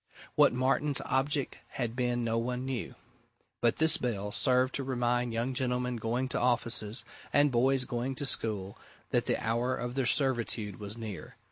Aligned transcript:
What 0.33 0.51
Martin's 0.51 0.99
object 1.05 1.59
had 1.73 1.95
been 1.95 2.23
no 2.23 2.39
one 2.39 2.61
now 2.65 2.73
knew 2.73 2.95
but 3.61 3.75
this 3.75 3.97
bell 3.97 4.31
served 4.31 4.73
to 4.73 4.83
remind 4.83 5.31
young 5.31 5.53
gentlemen 5.53 5.97
going 5.97 6.27
to 6.29 6.39
offices, 6.39 7.05
and 7.31 7.51
boys 7.51 7.85
going 7.85 8.15
to 8.15 8.25
school, 8.25 8.79
that 9.11 9.27
the 9.27 9.37
hour 9.37 9.75
of 9.75 9.93
their 9.93 10.07
servitude 10.07 10.79
was 10.79 10.97
near. 10.97 11.35